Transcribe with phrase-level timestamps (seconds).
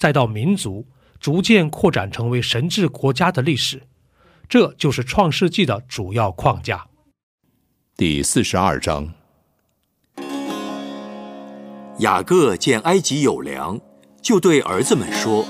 [0.00, 0.86] 再到民族
[1.20, 3.82] 逐渐扩展成为神治国家的历史，
[4.48, 6.86] 这就是创世纪的主要框架。
[7.98, 9.12] 第四十二章，
[11.98, 13.78] 雅各见埃及有粮，
[14.22, 15.44] 就对儿子们说：“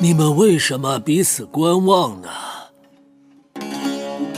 [0.00, 2.30] 你们为什么彼此观望呢？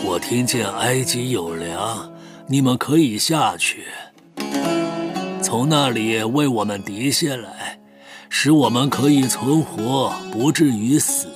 [0.04, 2.12] 我听见埃及有粮，
[2.48, 3.84] 你们可以下去，
[5.40, 7.78] 从那里为我们敌下来。”
[8.36, 11.28] 使我们可以存活，不至于死。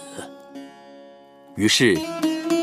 [1.55, 1.97] 于是，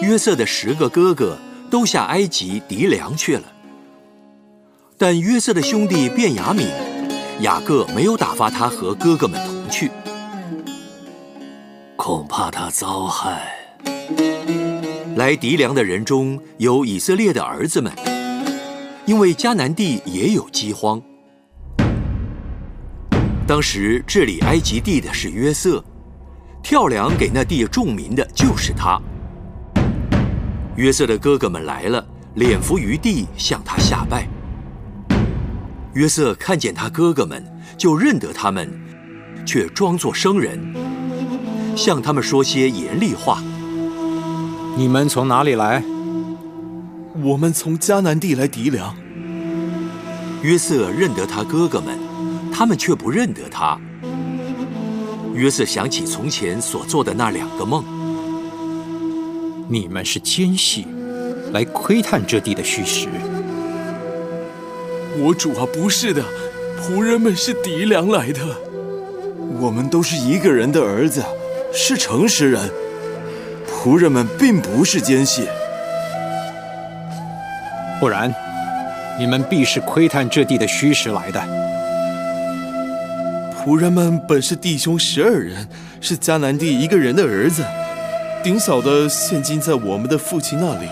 [0.01, 1.37] 约瑟的十个哥哥
[1.71, 3.43] 都下埃及敌粮去了。
[4.97, 6.67] 但约瑟的兄弟卞雅敏、
[7.39, 9.89] 雅各没有打发他和哥哥们同去，
[11.95, 13.55] 恐怕他遭害。
[15.15, 17.89] 来敌粮的人中有以色列的儿子们，
[19.05, 21.01] 因为迦南地也有饥荒。
[23.47, 25.83] 当时治理埃及地的是约瑟，
[26.63, 28.99] 跳梁给那地种民的就是他。
[30.75, 34.27] 约瑟的哥哥们来了，脸伏于地向他下拜。
[35.93, 37.45] 约瑟看见他哥哥们，
[37.77, 38.67] 就认得他们，
[39.45, 40.59] 却装作生人，
[41.75, 43.43] 向他们说些严厉话。
[44.75, 45.83] 你们从哪里来？
[47.23, 48.93] 我们从迦南地来敌粮。
[50.41, 52.04] 约瑟认得他哥哥们。
[52.57, 53.77] 他们却不认得他。
[55.33, 57.83] 约瑟想起从前所做的那两个梦。
[59.67, 60.87] 你们是奸细，
[61.51, 63.09] 来窥探这地的虚实。
[65.17, 66.23] 我主啊，不是的，
[66.81, 68.39] 仆人们是敌粮来的。
[69.59, 71.21] 我们都是一个人的儿子，
[71.73, 72.71] 是诚实人。
[73.67, 75.45] 仆人们并不是奸细。
[77.99, 78.33] 不然，
[79.19, 81.65] 你们必是窥探这地的虚实来的。
[83.65, 85.67] 仆人们本是弟兄十二人，
[85.99, 87.65] 是迦南地一个人的儿子。
[88.43, 90.87] 顶嫂的现今在我们的父亲那里，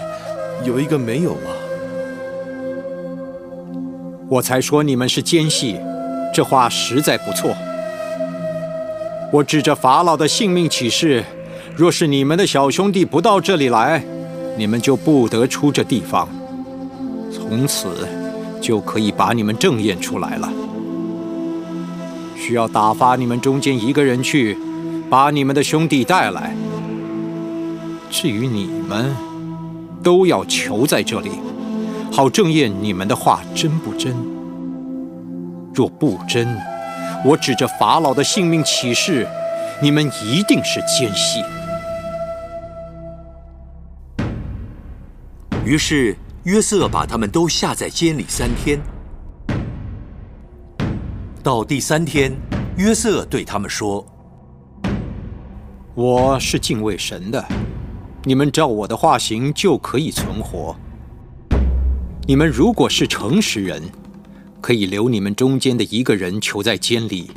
[0.65, 1.51] 有一个没有了。
[4.27, 5.79] 我才说你们是奸细，
[6.33, 7.55] 这话实在不错。
[9.31, 11.23] 我指着法老的性命起誓，
[11.75, 14.03] 若是你们的小兄弟不到这里来，
[14.57, 16.27] 你们就不得出这地方。
[17.31, 18.07] 从此
[18.59, 20.51] 就可以把你们正验出来了。
[22.45, 24.57] 需要打发你们中间一个人去，
[25.09, 26.53] 把你们的兄弟带来。
[28.09, 29.15] 至于你们，
[30.03, 31.31] 都要求在这里，
[32.11, 34.13] 好正验你们的话真不真。
[35.73, 36.53] 若不真，
[37.23, 39.25] 我指着法老的性命起誓，
[39.81, 41.41] 你们一定是奸细。
[45.63, 46.13] 于是
[46.43, 48.77] 约瑟把他们都下在监里三天。
[51.43, 52.33] 到第三天，
[52.77, 54.05] 约瑟对他们说
[55.93, 57.45] ：“我是敬畏神的，
[58.23, 60.73] 你们照我的话行，就可以存活。
[62.25, 63.83] 你们如果是诚实人，
[64.61, 67.29] 可以留你们中间的一个人囚在监里，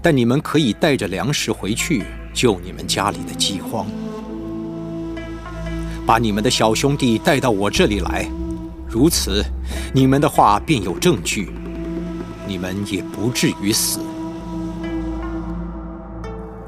[0.00, 3.84] 但你们可以带着粮食回去，救你们家里的饥荒。
[6.06, 8.26] 把你们的小兄弟带到我这里来，
[8.88, 9.44] 如此，
[9.92, 11.50] 你们的话便有证据。”
[12.50, 14.00] 你们也不至于死。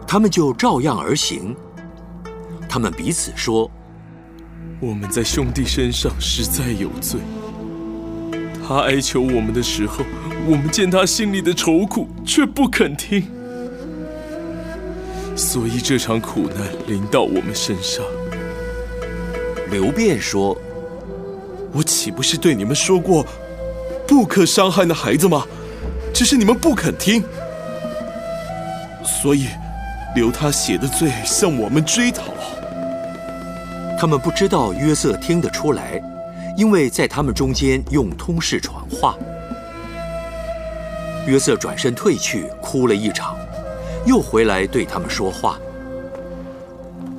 [0.06, 1.56] 他们就照样而行。
[2.68, 3.68] 他们彼此说
[4.78, 7.18] ：“我们在兄弟身上实在有罪。
[8.64, 10.04] 他哀求我们的时候，
[10.46, 13.24] 我们见他心里的愁苦，却不肯听。
[15.34, 18.04] 所以这场苦难临到我们身上。”
[19.72, 20.56] 刘辩说
[21.74, 23.26] ：“我岂不是对你们说过，
[24.06, 25.44] 不可伤害那孩子吗？”
[26.22, 27.20] 只是你们不肯听。
[29.02, 29.48] 所以
[30.14, 32.32] 留他血的罪向我们追讨。
[33.98, 36.00] 他们不知道约瑟听得出来，
[36.56, 39.16] 因为在他们中间用通事传话。
[41.26, 43.36] 约瑟转身退去，哭了一场，
[44.06, 45.58] 又回来对他们说话，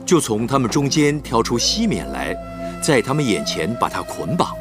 [0.06, 2.34] 就从他们中间挑出西缅来，
[2.82, 4.56] 在他们眼前把他捆绑。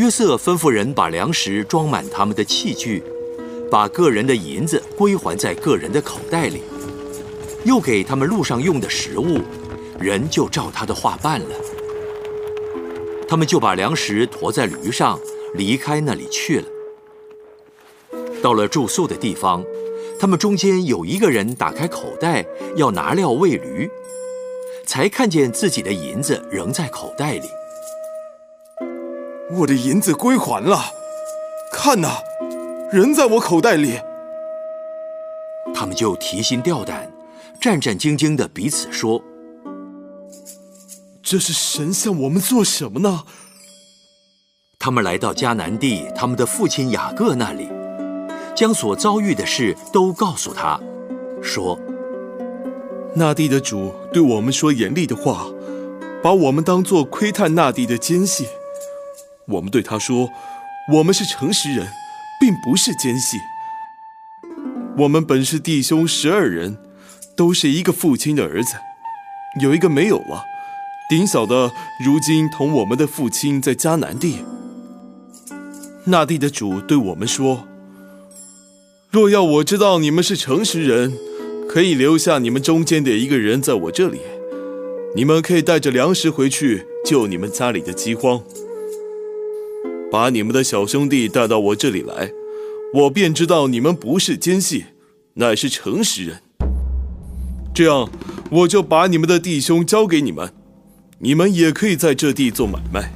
[0.00, 3.02] 约瑟吩咐人把粮食装满他们的器具，
[3.70, 6.62] 把个人的银子归还在个人的口袋里，
[7.64, 9.42] 又给他们路上用的食物，
[10.00, 11.48] 人就照他的话办了。
[13.28, 15.20] 他们就把粮食驮在驴上，
[15.54, 16.66] 离开那里去了。
[18.42, 19.62] 到了住宿的地方，
[20.18, 22.42] 他们中间有一个人打开口袋
[22.74, 23.86] 要拿料喂驴，
[24.86, 27.50] 才看见自己的银子仍在口袋里。
[29.52, 30.80] 我的银子归还了，
[31.72, 32.18] 看呐，
[32.92, 33.98] 人在我口袋里。
[35.74, 37.10] 他们就提心吊胆，
[37.60, 39.20] 战战兢兢的彼此说
[41.20, 43.24] ：“这是神向我们做什么呢？”
[44.78, 47.68] 他们来到迦南地，他们的父亲雅各那里，
[48.54, 50.80] 将所遭遇的事都告诉他，
[51.42, 51.76] 说
[53.14, 55.46] ：“那地的主对我们说严厉的话，
[56.22, 58.46] 把我们当作窥探那地的奸细。”
[59.46, 60.30] 我们对他说
[60.94, 61.86] ：“我们是诚实人，
[62.40, 63.36] 并不是奸细。
[64.98, 66.76] 我们本是弟兄十二人，
[67.36, 68.76] 都是一个父亲的儿子。
[69.60, 70.44] 有一个没有了，
[71.08, 71.72] 顶小的
[72.04, 74.44] 如今同我们的父亲在迦南地。
[76.04, 77.66] 那地的主对我们说：
[79.10, 81.12] 若要我知道你们是诚实人，
[81.68, 84.20] 可以留下你们中间的一个人在我这里，
[85.16, 88.40] 你们可以带着粮食回去救你们家里的饥荒。”
[90.10, 92.32] 把你们的小兄弟带到我这里来，
[92.94, 94.86] 我便知道你们不是奸细，
[95.34, 96.42] 乃是诚实人。
[97.72, 98.10] 这样，
[98.50, 100.52] 我就把你们的弟兄交给你们，
[101.20, 103.12] 你们也可以在这地做买卖。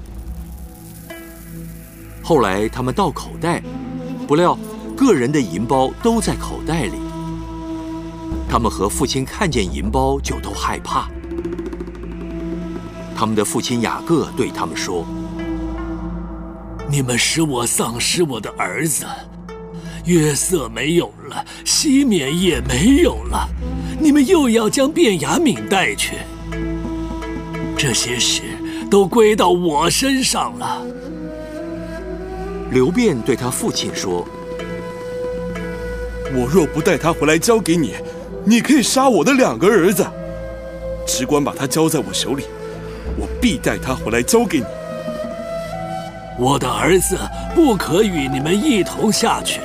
[2.23, 3.61] 后来他们到口袋，
[4.29, 4.57] 不料
[4.97, 6.95] 个人的银包都在口袋里。
[8.49, 11.11] 他们和父亲看见银包，就都害怕。
[13.17, 15.05] 他们的父亲雅各对他们说。
[16.95, 19.05] 你们使我丧失我的儿子，
[20.05, 23.49] 约瑟没有了，西缅也没有了，
[23.99, 26.19] 你们又要将卞雅敏带去，
[27.77, 28.43] 这些事
[28.89, 30.87] 都归到我身上了。
[32.71, 34.25] 刘辩对他父亲说
[36.33, 37.95] ：“我若不带他回来交给你，
[38.45, 40.07] 你可以杀我的两个儿子，
[41.09, 42.45] 只管把他交在我手里，
[43.19, 44.67] 我必带他回来交给你。”
[46.39, 47.19] 我的儿子
[47.55, 49.61] 不可与你们一同下去。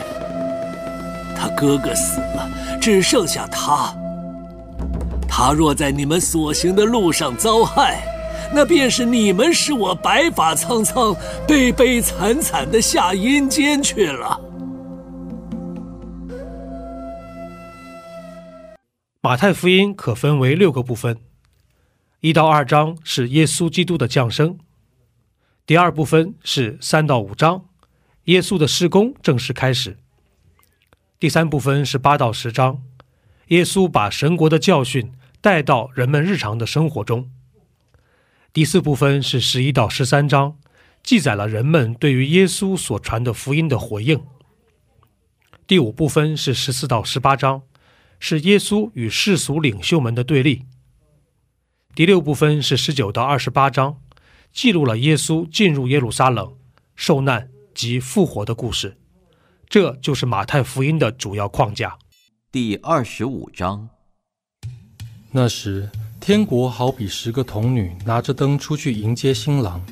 [1.36, 2.50] 他哥哥死了，
[2.82, 3.94] 只剩下他。
[5.28, 8.04] 他若在你们所行的路上遭害，
[8.54, 11.16] 那便是你们使我白发苍苍、
[11.48, 14.40] 悲悲惨惨的下阴间去了。
[19.22, 21.18] 马太福音可分为六个部分，
[22.22, 24.58] 一到二章是耶稣基督的降生。
[25.70, 27.66] 第二部分是三到五章，
[28.24, 30.00] 耶稣的施工正式开始。
[31.20, 32.82] 第三部分是八到十章，
[33.50, 35.12] 耶稣把神国的教训
[35.42, 37.30] 带到人们日常的生活中。
[38.52, 40.58] 第四部分是十一到十三章，
[41.04, 44.20] 记载了人们对于耶稣所传的福音的回应。
[45.68, 47.62] 第五部分是十四到十八章，
[48.20, 50.66] 是耶稣与世俗领袖们的对立。
[51.94, 54.02] 第六部分是十九到二十八章。
[54.52, 56.54] 记录了耶稣进入耶路撒冷、
[56.96, 58.98] 受难及复活的故事，
[59.70, 61.98] 这就是马太福音的主要框架。
[62.52, 63.90] 第二十五章。
[65.32, 65.90] 那时，
[66.20, 69.86] 天国好比十个童女拿着灯出去迎接新郎，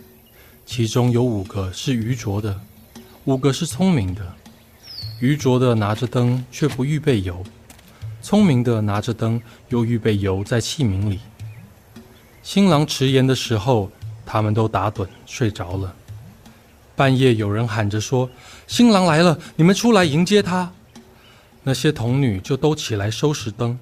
[0.66, 2.60] 其中有五个是愚拙的，
[3.26, 4.34] 五个是聪明的。
[5.22, 7.44] 愚拙的拿着灯却不预备油，
[8.22, 11.20] 聪明的拿着灯又预备油在器皿里。
[12.42, 13.90] 新郎迟延的时候。
[14.28, 15.96] 他们都打盹睡着了。
[16.98, 18.30] 半夜有人喊着说
[18.68, 20.74] ：“新郎来了，你们出来迎接他。”
[21.64, 23.80] 那些童女就都起来收拾灯。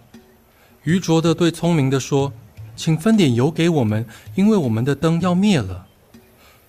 [0.84, 2.32] 愚拙的对聪明的说
[2.75, 5.88] ：“请分点油给我们，因为我们的灯要灭了。”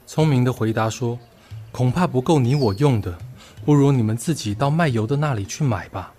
[0.06, 1.18] 聪明的回答说
[1.70, 3.18] ：“恐怕不够你我用的，
[3.64, 6.12] 不如你们自己到卖油的那里去买吧。”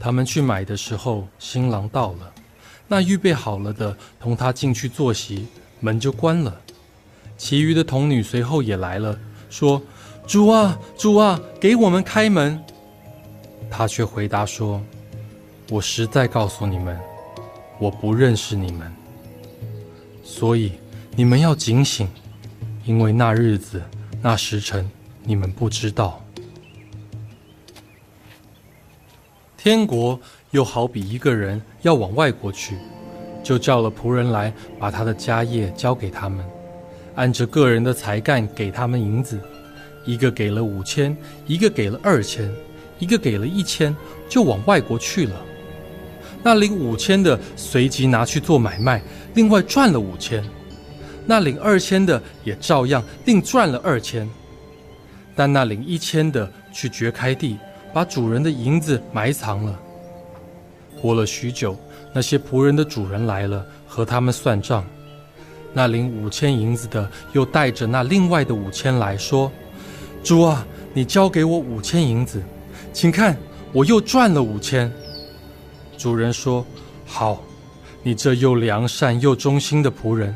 [0.00, 2.32] 他们去买的时候，新郎到了，
[2.86, 5.46] 那预备好了的同他进去坐席。
[5.80, 6.60] 门就关了，
[7.36, 9.18] 其余的童女随后也来了，
[9.48, 9.80] 说
[10.26, 12.62] ：“主啊，主啊，给我们开门。”
[13.70, 14.82] 他却回答说
[15.70, 16.98] ：“我实在告诉你们，
[17.78, 18.92] 我不认识你们。
[20.24, 20.72] 所以
[21.14, 22.08] 你们要警醒，
[22.84, 23.82] 因为那日子、
[24.22, 24.88] 那时辰，
[25.22, 26.22] 你们不知道。
[29.56, 30.18] 天国
[30.52, 32.78] 又好比一个人要往外国去，
[33.48, 36.44] 就叫了仆人来，把他的家业交给他们，
[37.14, 39.40] 按着个人的才干给他们银子，
[40.04, 42.46] 一个给了五千，一个给了二千。”
[42.98, 43.96] 一个给了一千，
[44.28, 45.40] 就往外国去了。
[46.42, 49.00] 那领五千的随即拿去做买卖，
[49.34, 50.44] 另外赚了五千。
[51.24, 54.28] 那领二千的也照样另赚了二千。
[55.34, 57.56] 但那领一千的去掘开地，
[57.94, 59.80] 把主人的银子埋藏了。
[61.00, 61.78] 过了许久，
[62.12, 64.84] 那些仆人的主人来了，和他们算账。
[65.72, 69.52] 那领五千银子的又带着那另外的五千来说
[70.24, 72.42] ：“主啊，你交给我五千银子。”
[72.92, 73.36] 请看，
[73.72, 74.90] 我又赚了五千。
[75.96, 76.64] 主人说
[77.04, 77.42] ：“好，
[78.02, 80.34] 你这又良善又忠心的仆人，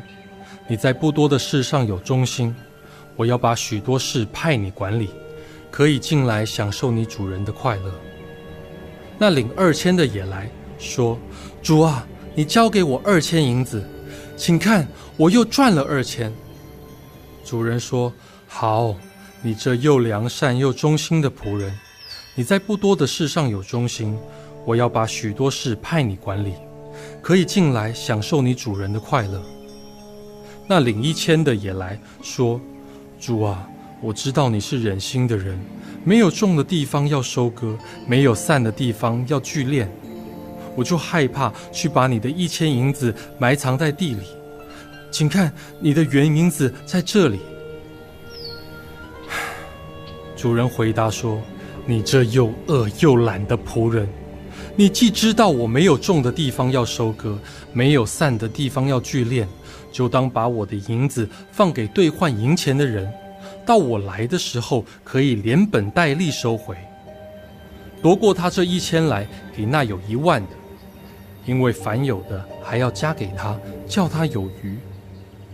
[0.67, 2.55] 你在不多的事上有忠心，
[3.15, 5.09] 我要把许多事派你管理，
[5.71, 7.91] 可以进来享受你主人的快乐。”
[9.17, 10.49] 那领二千的也来
[10.83, 11.17] 说
[11.63, 13.83] ：“主啊，你交给我二千银子，
[14.35, 16.31] 请看，我又赚了二千。”
[17.43, 18.11] 主人说
[18.47, 18.93] ：“好，
[19.41, 21.73] 你这又良善又忠心的仆人。”
[22.35, 24.17] 你在不多的事上有忠心，
[24.65, 26.53] 我要把许多事派你管理，
[27.21, 29.39] 可以进来享受你主人的快乐。
[30.67, 32.59] 那领一千的也来说
[33.21, 33.69] ：“主啊，
[34.01, 35.59] 我知道你是忍心的人，
[36.03, 39.87] 没有种的地方要收割，没有散的地方要聚敛，
[40.75, 44.23] 我就害怕去把你的一千银子埋藏在地里。
[45.11, 47.39] 请看，你的原银子在这里。
[50.35, 51.41] ”主人回答说。
[51.85, 54.07] 你这又饿又懒的仆人，
[54.73, 57.37] 你既知道我没有种的地方要收割，
[57.73, 59.45] 没有散的地方要聚敛，
[59.91, 63.11] 就当把我的银子放给兑换银钱的人，
[63.65, 66.73] 到我来的时候可以连本带利收回。
[68.01, 70.51] 夺过他这一千来，给那有一万的，
[71.45, 73.57] 因为凡有的还要加给他，
[73.87, 74.77] 叫他有余；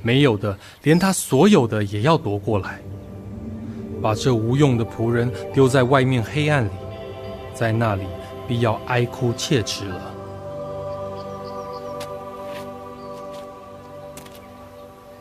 [0.01, 2.79] 没有的，连他所有的也要夺过来。
[4.01, 6.69] 把这无用的仆人丢在外面黑暗里，
[7.53, 8.03] 在那里
[8.47, 10.15] 必要哀哭切齿了。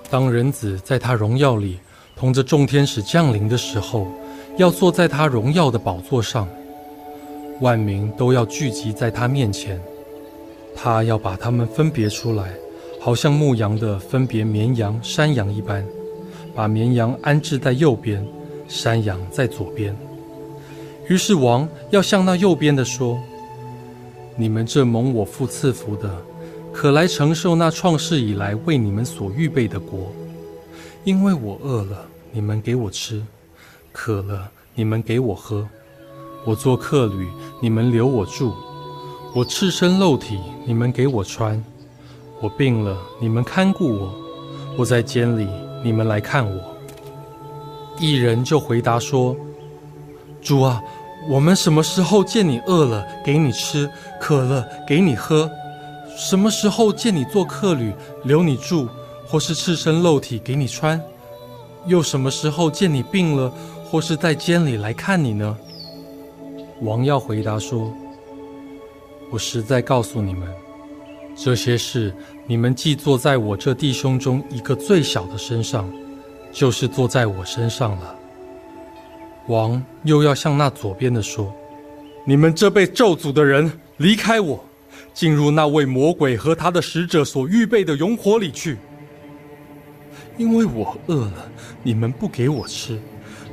[0.09, 1.79] 当人子在他荣耀里
[2.17, 4.07] 同着众天使降临的时候，
[4.57, 6.49] 要坐在他荣耀的宝座上，
[7.61, 9.81] 万民都要聚集在他面前，
[10.75, 12.53] 他要把他们分别出来，
[13.01, 15.85] 好像牧羊的分别绵羊、山羊一般，
[16.55, 18.27] 把绵羊安置在右边。
[18.69, 19.97] 山羊在左边，
[21.09, 23.19] 于是王要向那右边的说
[24.37, 26.15] ：“你们这蒙我父赐福的，
[26.71, 30.13] 可来承受那创世以来为你们所预备的国。
[31.05, 33.23] 因为我饿了，你们给我吃；
[33.91, 35.67] 渴了，你们给我喝；
[36.45, 37.27] 我做客旅，
[37.63, 38.53] 你们留我住；
[39.35, 41.59] 我赤身露体，你们给我穿；
[42.43, 44.11] 我病了，你们看顾我；
[44.77, 45.49] 我在监里，
[45.83, 46.61] 你们来看我。”
[47.99, 49.35] 一人就回答说
[50.43, 50.83] ：“主啊，
[51.27, 53.89] 我们什么时候见你饿了，给你吃；
[54.21, 55.51] 渴了，给你喝？
[56.15, 57.91] 什么时候见你做客旅，
[58.25, 58.87] 留你住，
[59.27, 61.01] 或是赤身露体给你穿？
[61.87, 63.51] 又什么时候见你病了，
[63.91, 65.57] 或是在监里来看你呢？”
[66.83, 67.91] 王耀回答说
[69.30, 70.49] ：“我实在告诉你们，
[71.37, 72.14] 这些事
[72.47, 75.88] 你们既坐在我这弟兄中一个最小的身上。”
[76.50, 78.16] 就是坐在我身上了。
[79.49, 81.52] 王又要向那左边的说
[82.25, 84.64] ：“你们这被咒诅的人，离开我，
[85.12, 88.78] 进入那位魔鬼和他的使者所预备的永火里去。
[90.38, 92.97] 因为我饿了，你们不给我吃；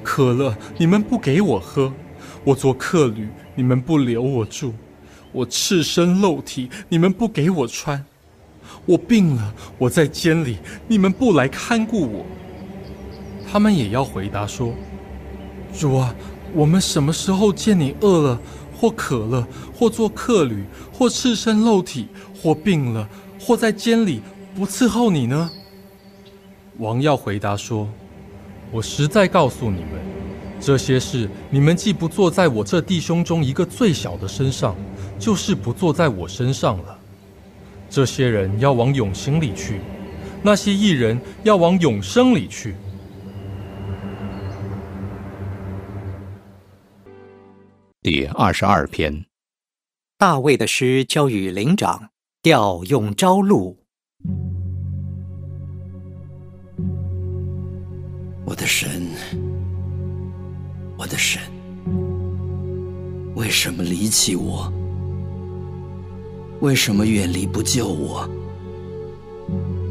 [0.02, 1.92] 渴了，你们不给我喝；
[2.46, 4.70] 我做客旅，你们不留我住；
[5.36, 8.00] 我赤身露体，你们不给我穿；
[8.86, 12.26] 我病了，我在监里，你们不来看顾我。”
[13.52, 14.74] 他们也要回答说
[15.78, 16.16] ：“主啊，
[16.54, 18.40] 我们什么时候见你饿了，
[18.74, 19.46] 或渴了，
[19.78, 20.64] 或做客旅，
[20.94, 22.08] 或赤身露体，
[22.42, 23.08] 或病了，
[23.40, 24.22] 或在监里
[24.56, 25.52] 不伺候你呢？”
[26.80, 27.90] 王要回答说
[28.72, 30.15] ：“我实在告诉你们，
[30.66, 34.76] 这些事你们既不做在我这弟兄中一个最小的身上，
[35.20, 37.00] 就是不做在我身上了。
[37.88, 39.80] 这些人要往永兴里去，
[40.42, 42.74] 那些艺人要往永生里去。”
[48.02, 49.24] 第二十二篇。
[50.18, 52.10] 大卫的诗交与灵长，
[52.42, 53.78] 调用朝露。
[58.48, 59.12] 我的神，
[60.98, 61.42] 我的神，
[63.36, 64.72] 为什么离弃我？
[66.62, 68.28] 为什么远离不救我？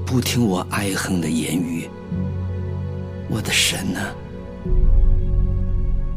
[0.06, 1.88] 不听我哀恨的言语？
[3.28, 4.00] 我的神呢？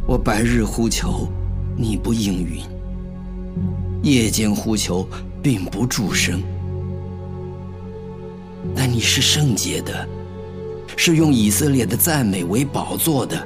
[0.07, 1.27] 我白日呼求，
[1.75, 2.63] 你不应允；
[4.03, 5.05] 夜间呼求，
[5.43, 6.41] 并不助声。
[8.73, 10.07] 但你是圣洁的。
[10.99, 13.45] 是用以色列的赞美为宝座的。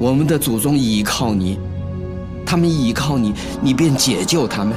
[0.00, 1.60] 我们的祖宗倚靠你，
[2.46, 4.72] 他们倚靠你，你便解救他们；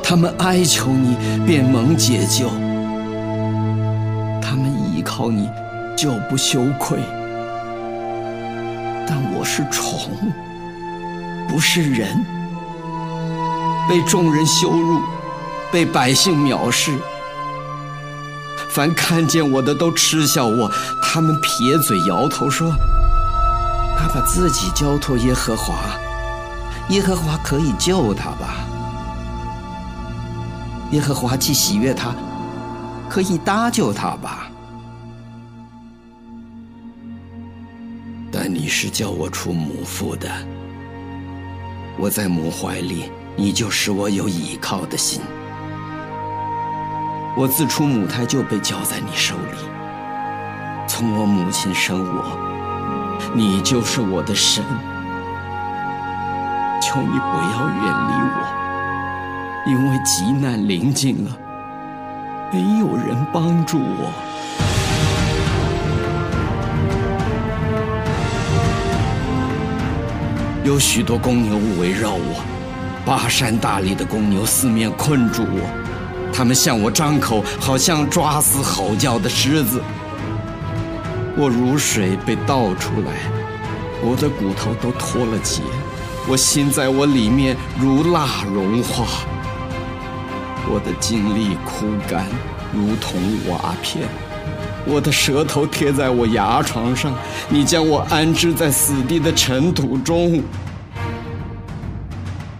[0.00, 2.46] 他们哀求你，便蒙解救；
[4.40, 5.50] 他们倚靠你，
[5.96, 7.00] 就不羞愧。
[9.04, 10.12] 但我是虫，
[11.48, 12.24] 不是人，
[13.88, 15.00] 被众人羞辱，
[15.72, 16.92] 被百姓藐视。
[18.68, 20.70] 凡看见我的都嗤笑我，
[21.02, 22.72] 他们撇嘴摇头说
[23.98, 25.74] ：“他把自己交托耶和华，
[26.88, 28.66] 耶和华可以救他吧？
[30.90, 32.14] 耶和华既喜悦他，
[33.08, 34.48] 可以搭救他吧？
[38.30, 40.28] 但你是叫我出母腹的，
[41.98, 45.20] 我在母怀里，你就使我有倚靠的心。”
[47.34, 49.58] 我自出母胎就被交在你手里，
[50.86, 52.38] 从我母亲生我，
[53.34, 54.64] 你就是我的神。
[56.80, 58.36] 求你不要远离我，
[59.66, 61.30] 因为急难临近了，
[62.52, 64.12] 没有人帮助我。
[70.64, 72.44] 有许多公牛围绕我，
[73.04, 75.60] 巴山大力的公牛四面困住我。
[76.32, 79.80] 他们向我张口，好像抓死吼叫的狮子。
[81.34, 83.12] 我如水被倒出来，
[84.02, 85.62] 我的骨头都脱了节，
[86.28, 89.06] 我心在我里面如蜡融化，
[90.70, 92.26] 我的精力枯干，
[92.72, 93.18] 如同
[93.48, 94.06] 瓦片。
[94.84, 97.14] 我的舌头贴在我牙床上，
[97.48, 100.42] 你将我安置在死地的尘土中，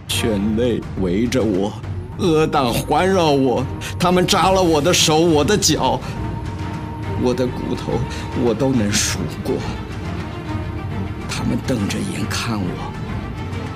[0.07, 1.71] 犬类围着我。
[2.17, 3.63] 鹅蛋环绕我，
[3.99, 5.99] 他们扎了我的手，我的脚，
[7.23, 7.99] 我的骨头，
[8.43, 9.55] 我都能数过。
[11.29, 12.91] 他们瞪着眼看我，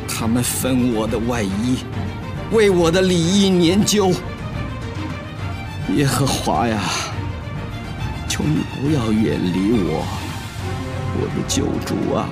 [0.08, 1.78] 他们分我的外衣，
[2.52, 4.12] 为我的礼衣研究。
[5.96, 6.78] 耶和华呀，
[8.28, 10.06] 求你不要远离我，
[11.16, 12.28] 我的救主啊，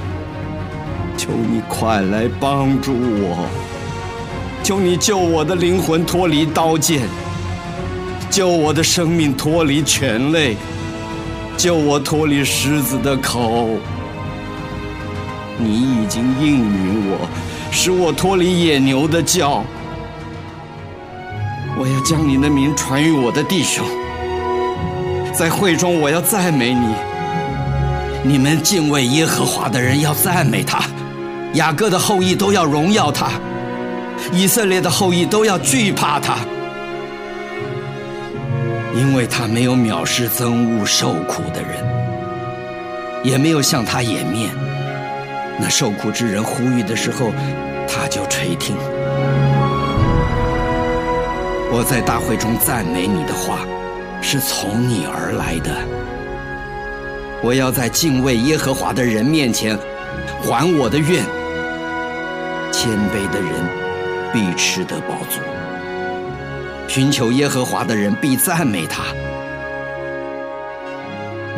[1.17, 3.47] 求你快来帮助我。
[4.62, 7.08] 求你救我的灵魂脱离刀剑，
[8.30, 10.58] 救我的生命脱离犬类，
[11.57, 13.69] 救我脱离狮子的口。
[15.57, 17.27] 你已经应允我，
[17.71, 19.63] 使我脱离野牛的叫。
[21.77, 23.85] 我要将你的名传于我的弟兄，
[25.33, 26.93] 在会中我要赞美你。
[28.23, 30.83] 你们敬畏耶和华的人要赞美他，
[31.53, 33.27] 雅各的后裔都要荣耀他。
[34.31, 36.37] 以色列的后裔都要惧怕他，
[38.95, 41.84] 因为他没有藐视憎恶受苦的人，
[43.23, 44.49] 也没有向他掩面。
[45.60, 47.31] 那受苦之人呼吁的时候，
[47.88, 48.75] 他就垂听。
[51.71, 53.60] 我在大会中赞美你的话，
[54.21, 55.71] 是从你而来的。
[57.43, 59.77] 我要在敬畏耶和华的人面前
[60.41, 61.23] 还我的愿。
[62.71, 63.86] 谦卑的人。
[64.34, 65.39] 必吃得饱足，
[66.95, 69.03] 寻求耶和华的人必赞美他。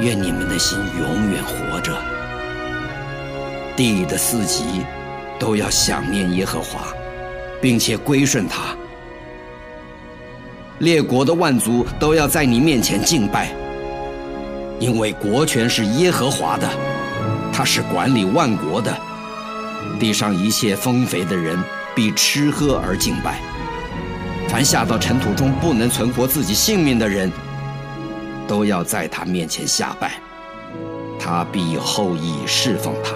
[0.02, 1.95] 愿你们的心永远活着，
[3.76, 4.63] 地的四极
[5.38, 6.88] 都要想念耶和华，
[7.62, 8.76] 并且归顺他。
[10.80, 13.54] 列国的万族都要在你面前敬拜，
[14.80, 16.67] 因为国权是耶和华的，
[17.54, 18.91] 他是管理万国的，
[20.00, 21.56] 地上一切丰肥的人。
[21.95, 23.39] 必吃喝而敬拜。
[24.49, 27.31] 凡下到尘土中不能存活自己性命的人，
[28.47, 30.13] 都要在他面前下拜。
[31.19, 33.12] 他必有后裔侍奉他。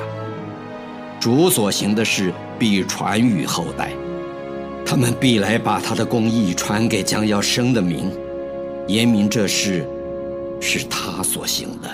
[1.20, 3.92] 主所行的事必传于后代，
[4.86, 8.12] 他们必来把他的公义传给将要生的民，
[8.88, 9.88] 言明这事
[10.60, 11.90] 是他所行的。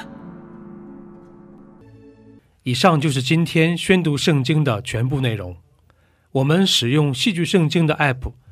[2.64, 5.56] 以上就是今天宣读圣经的全部内容。
[6.32, 8.32] 我们使用戏剧圣经的 App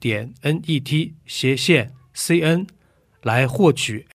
[0.00, 2.66] 点 N E T 斜线 C N
[3.22, 4.06] 来获取